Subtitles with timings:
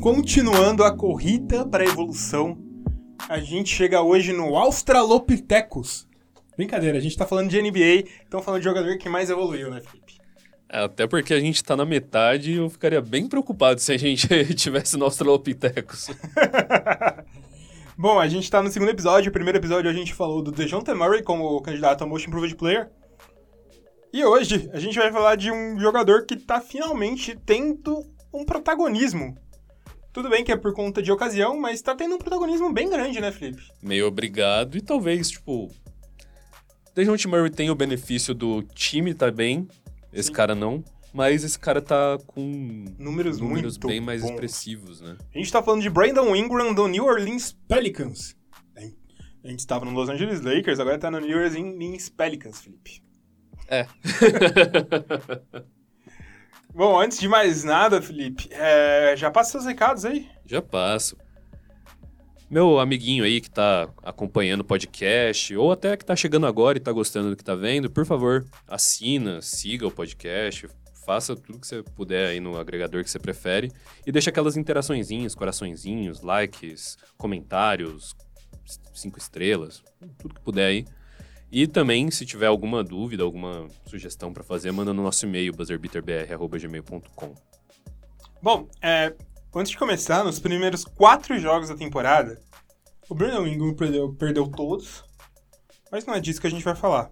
[0.00, 2.56] continuando a corrida para a evolução,
[3.28, 6.06] a gente chega hoje no Australopithecus.
[6.56, 9.80] Brincadeira, a gente tá falando de NBA, então falando de jogador que mais evoluiu, né,
[9.80, 10.18] Felipe?
[10.68, 13.96] É, até porque a gente tá na metade e eu ficaria bem preocupado se a
[13.96, 16.08] gente tivesse no Australopithecus.
[17.98, 19.30] Bom, a gente tá no segundo episódio.
[19.30, 22.88] O primeiro episódio a gente falou do DeJounte Murray como candidato a Most Improved Player.
[24.12, 29.36] E hoje a gente vai falar de um jogador que tá finalmente tendo um protagonismo.
[30.18, 33.20] Tudo bem que é por conta de ocasião, mas tá tendo um protagonismo bem grande,
[33.20, 33.62] né, Felipe?
[33.80, 35.70] Meio obrigado e talvez, tipo...
[36.92, 39.68] DeJounte Murray tem o benefício do time tá bem,
[40.12, 40.32] esse Sim.
[40.32, 40.82] cara não.
[41.14, 44.30] Mas esse cara tá com Números, números bem mais bons.
[44.30, 45.16] expressivos, né?
[45.32, 48.36] A gente tá falando de Brandon Ingram do New Orleans Pelicans.
[48.76, 53.04] A gente estava no Los Angeles Lakers, agora tá no New Orleans Pelicans, Felipe.
[53.68, 53.86] É.
[56.74, 60.28] Bom, antes de mais nada, Felipe, é, já passa seus recados aí.
[60.46, 61.16] Já passo.
[62.50, 66.80] Meu amiguinho aí que tá acompanhando o podcast, ou até que tá chegando agora e
[66.80, 70.66] tá gostando do que tá vendo, por favor, assina, siga o podcast,
[71.04, 73.70] faça tudo que você puder aí no agregador que você prefere
[74.06, 78.14] e deixa aquelas interaçõezinhas, coraçõezinhos, likes, comentários,
[78.94, 79.82] cinco estrelas,
[80.18, 80.86] tudo que puder aí.
[81.50, 87.34] E também, se tiver alguma dúvida, alguma sugestão pra fazer, manda no nosso e-mail, buzzerbeaterbr.gmail.com.
[88.42, 89.14] Bom, é,
[89.54, 92.38] antes de começar, nos primeiros quatro jogos da temporada,
[93.08, 95.02] o Brandon Ingram perdeu, perdeu todos,
[95.90, 97.10] mas não é disso que a gente vai falar.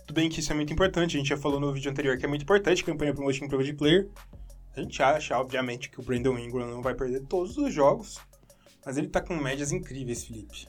[0.00, 2.24] Tudo bem que isso é muito importante, a gente já falou no vídeo anterior que
[2.24, 4.08] é muito importante, campanha para Most Improved Player.
[4.76, 8.18] A gente acha, obviamente, que o Brandon Ingram não vai perder todos os jogos,
[8.84, 10.66] mas ele tá com médias incríveis, Felipe.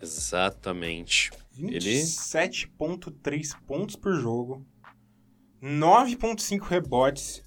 [0.00, 1.30] Exatamente.
[1.58, 4.66] Ele 27.3 pontos por jogo,
[5.62, 7.42] 9.5 rebotes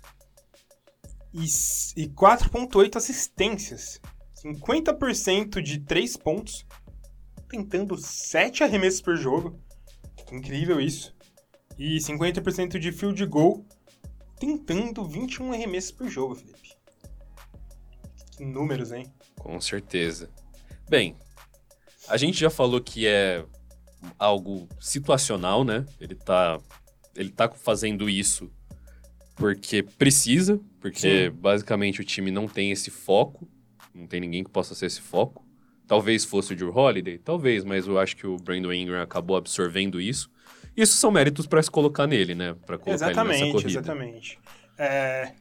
[1.33, 1.43] e,
[2.01, 4.01] e 4.8 assistências.
[4.43, 6.65] 50% de 3 pontos,
[7.49, 9.59] tentando 7 arremessos por jogo.
[10.31, 11.15] Incrível isso.
[11.77, 13.65] E 50% de field goal,
[14.39, 16.77] tentando 21 arremessos por jogo, Felipe.
[18.37, 19.11] Que números, hein?
[19.37, 20.29] Com certeza.
[20.89, 21.17] Bem,
[22.09, 23.45] a gente já falou que é
[24.17, 25.85] algo situacional, né?
[25.99, 26.59] Ele tá,
[27.15, 28.51] ele tá fazendo isso
[29.35, 31.31] porque precisa, porque Sim.
[31.31, 33.47] basicamente o time não tem esse foco,
[33.93, 35.45] não tem ninguém que possa ser esse foco.
[35.87, 39.99] Talvez fosse o Drew Holiday, talvez, mas eu acho que o Brandon Ingram acabou absorvendo
[39.99, 40.29] isso.
[40.75, 42.55] Isso são méritos pra se colocar nele, né?
[42.65, 43.69] Pra colocar ele nessa Exatamente, corrida.
[43.69, 44.39] exatamente.
[44.77, 45.31] É,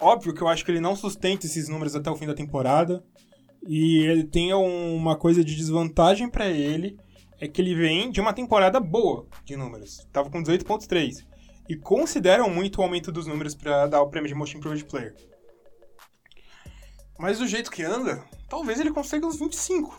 [0.00, 3.04] óbvio que eu acho que ele não sustenta esses números até o fim da temporada.
[3.66, 6.96] E ele tem uma coisa de desvantagem pra ele,
[7.40, 10.06] é que ele vem de uma temporada boa de números.
[10.12, 11.26] Tava com 18.3.
[11.68, 15.14] E consideram muito o aumento dos números pra dar o prêmio de Most Improved Player.
[17.18, 19.98] Mas do jeito que anda, talvez ele consiga uns 25.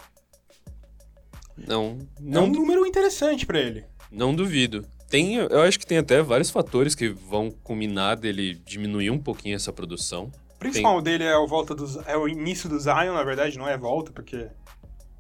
[1.58, 3.86] Não, Não é um número interessante pra ele.
[4.12, 4.88] Não duvido.
[5.10, 9.56] Tem, eu acho que tem até vários fatores que vão culminar dele diminuir um pouquinho
[9.56, 10.32] essa produção.
[10.60, 13.66] O principal dele é, o volta dos, é o início do Zion, na verdade, não
[13.66, 14.50] é volta, porque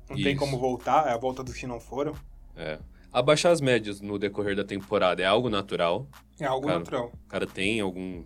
[0.10, 0.38] não tem Isso.
[0.38, 2.14] como voltar, é a volta dos que não foram.
[2.58, 2.78] É.
[3.12, 6.06] Abaixar as médias no decorrer da temporada é algo natural.
[6.42, 6.80] É algo Cara.
[6.80, 7.12] natural.
[7.26, 8.26] O cara tem algum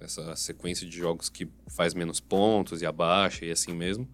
[0.00, 4.08] essa sequência de jogos que faz menos pontos e abaixa e assim mesmo.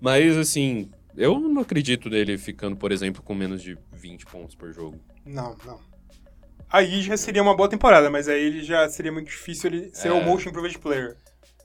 [0.00, 4.72] Mas assim, eu não acredito nele ficando, por exemplo, com menos de 20 pontos por
[4.72, 4.98] jogo.
[5.24, 5.78] Não, não.
[6.70, 10.08] Aí já seria uma boa temporada, mas aí ele já seria muito difícil ele ser
[10.08, 10.12] É.
[10.12, 11.16] o Motion Improved Player.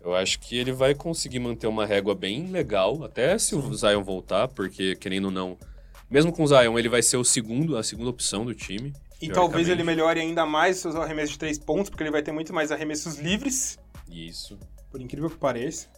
[0.07, 4.01] Eu acho que ele vai conseguir manter uma régua bem legal, até se o Zion
[4.01, 5.57] voltar, porque querendo ou não,
[6.09, 8.93] mesmo com o Zion, ele vai ser o segundo, a segunda opção do time.
[9.21, 12.31] E talvez ele melhore ainda mais seus arremessos de três pontos, porque ele vai ter
[12.31, 13.77] muito mais arremessos livres,
[14.09, 14.57] Isso.
[14.89, 15.89] por incrível que pareça.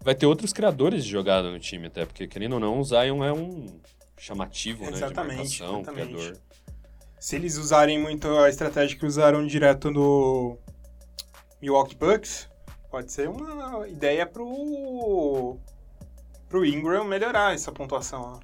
[0.00, 3.22] Vai ter outros criadores de jogada no time, até, porque querendo ou não, o Zion
[3.22, 3.78] é um
[4.16, 4.92] chamativo, né?
[4.92, 6.14] Exatamente, de marcação, exatamente.
[6.14, 6.40] criador.
[7.18, 10.56] Se eles usarem muito a estratégia que usaram direto no
[11.60, 12.48] Milwaukee Bucks,
[12.90, 15.56] pode ser uma ideia pro
[16.48, 18.40] pro Ingram melhorar essa pontuação.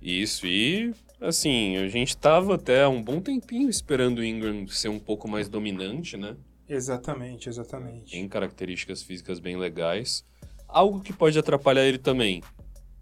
[0.00, 4.88] Isso, e assim, a gente tava até há um bom tempinho esperando o Ingram ser
[4.88, 6.36] um pouco mais dominante, né?
[6.68, 8.12] Exatamente, exatamente.
[8.12, 10.24] Tem características físicas bem legais.
[10.68, 12.42] Algo que pode atrapalhar ele também.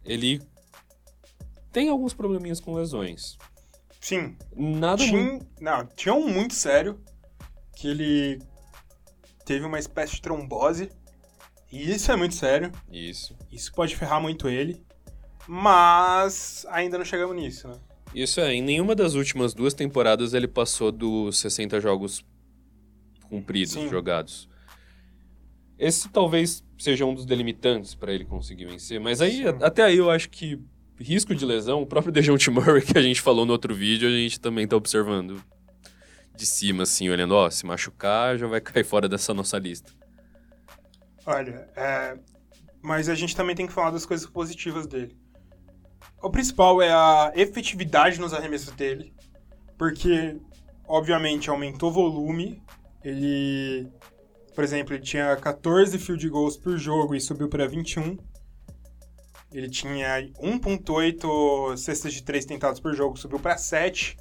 [0.04, 0.40] Ele
[1.72, 3.37] tem alguns probleminhas com lesões.
[4.00, 5.44] Sim, Nada muito.
[5.44, 6.99] tinha, não, tinha um muito sério
[7.75, 8.38] que ele
[9.46, 10.90] teve uma espécie de trombose.
[11.72, 12.70] E isso é muito sério.
[12.93, 13.34] Isso.
[13.50, 14.84] Isso pode ferrar muito ele.
[15.48, 17.78] Mas ainda não chegamos nisso, né?
[18.14, 22.25] Isso é, em nenhuma das últimas duas temporadas ele passou dos 60 jogos
[23.28, 23.88] cumpridos, Sim.
[23.88, 24.48] jogados.
[25.78, 28.99] Esse talvez seja um dos delimitantes para ele conseguir vencer.
[28.99, 29.58] Mas aí, Sim.
[29.60, 30.58] até aí, eu acho que
[30.99, 34.12] risco de lesão, o próprio Dejounte Murray que a gente falou no outro vídeo, a
[34.12, 35.40] gente também tá observando
[36.37, 39.93] de cima, assim, olhando, ó, se machucar, já vai cair fora dessa nossa lista.
[41.25, 42.17] Olha, é,
[42.83, 45.17] mas a gente também tem que falar das coisas positivas dele.
[46.23, 49.12] O principal é a efetividade nos arremessos dele,
[49.77, 50.37] porque,
[50.87, 52.62] obviamente, aumentou o volume.
[53.03, 53.91] Ele,
[54.55, 58.17] por exemplo, ele tinha 14 field goals por jogo e subiu para 21.
[59.53, 64.17] Ele tinha 1.8 cestas de 3 tentados por jogo, subiu para 7.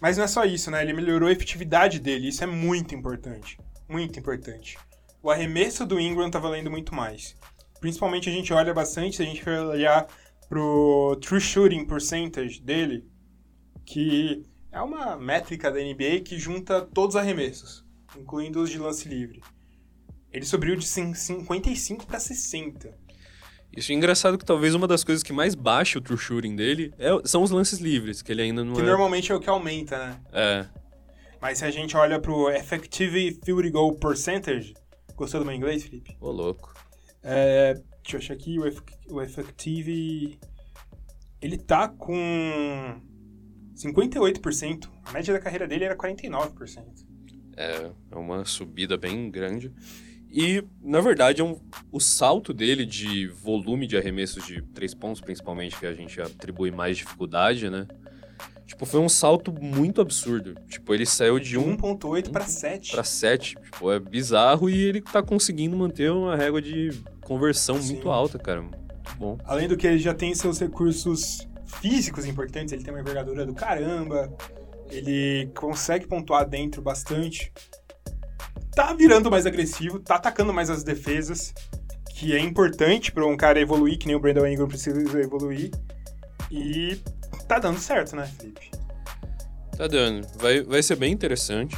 [0.00, 0.82] Mas não é só isso, né?
[0.82, 3.58] Ele melhorou a efetividade dele, isso é muito importante.
[3.88, 4.78] Muito importante.
[5.22, 7.36] O arremesso do Ingram tá valendo muito mais.
[7.80, 10.06] Principalmente a gente olha bastante, se a gente for olhar
[10.48, 13.06] pro true shooting percentage dele,
[13.84, 14.42] que
[14.72, 17.84] é uma métrica da NBA que junta todos os arremessos,
[18.16, 19.42] incluindo os de lance livre.
[20.32, 22.96] Ele subiu de cin- 55 para 60.
[23.76, 26.92] Isso é engraçado que talvez uma das coisas que mais baixa o true shooting dele
[26.98, 28.84] é- são os lances livres, que ele ainda não Que é...
[28.84, 30.20] normalmente é o que aumenta, né?
[30.32, 30.66] É,
[31.40, 34.74] Mas se a gente olha pro effective field goal percentage,
[35.14, 36.16] gostou do meu inglês, Felipe?
[36.20, 36.74] ô louco.
[37.22, 40.38] É, deixa eu achar aqui, o, o effective...
[41.40, 43.00] Ele tá com
[43.74, 44.88] 58%.
[45.06, 46.84] A média da carreira dele era 49%.
[47.56, 49.72] É, é uma subida bem grande.
[50.32, 51.58] E, na verdade, é um,
[51.90, 56.70] o salto dele de volume de arremessos de três pontos, principalmente, que a gente atribui
[56.70, 57.86] mais dificuldade, né?
[58.64, 60.54] Tipo, foi um salto muito absurdo.
[60.68, 62.92] Tipo, ele saiu de De 1 1.8 para 7.
[62.92, 63.56] para 7.
[63.56, 66.90] Tipo, é bizarro e ele tá conseguindo manter uma régua de
[67.22, 67.94] conversão Sim.
[67.94, 68.62] muito alta, cara.
[68.62, 69.36] Muito bom.
[69.44, 73.54] Além do que ele já tem seus recursos físicos importantes, ele tem uma envergadura do
[73.54, 74.32] caramba,
[74.88, 77.52] ele consegue pontuar dentro bastante.
[78.74, 81.52] Tá virando mais agressivo, tá atacando mais as defesas,
[82.14, 85.70] que é importante para um cara evoluir, que nem o Brandon Ingram precisa evoluir.
[86.50, 87.00] E
[87.48, 88.70] tá dando certo, né, Felipe?
[89.76, 90.26] Tá dando.
[90.38, 91.76] Vai, vai ser bem interessante.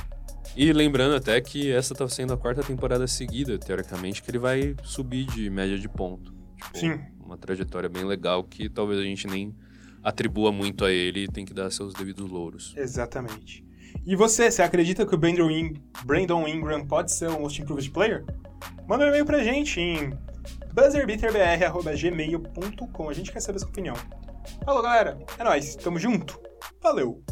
[0.55, 4.75] E lembrando até que essa tá sendo a quarta temporada seguida, teoricamente, que ele vai
[4.83, 6.33] subir de média de ponto.
[6.57, 7.01] Tipo, Sim.
[7.25, 9.55] Uma trajetória bem legal que talvez a gente nem
[10.03, 12.75] atribua muito a ele e tem que dar seus devidos louros.
[12.77, 13.65] Exatamente.
[14.05, 17.89] E você, você acredita que o Brandon, In- Brandon Ingram pode ser o Most Improved
[17.91, 18.25] Player?
[18.87, 20.13] Manda um e-mail pra gente em
[20.75, 23.09] buzzerbeaterbr.gmail.com.
[23.09, 23.95] A gente quer saber sua opinião.
[24.65, 25.19] Falou, galera.
[25.39, 25.77] É nóis.
[25.77, 26.41] Tamo junto.
[26.83, 27.23] Valeu.